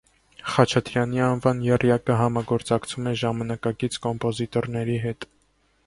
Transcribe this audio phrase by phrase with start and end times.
[0.53, 5.33] Խաչատրյանի անվան եռյակը համագործակցում է ժամանակակից կոմպոզիտորների հետ։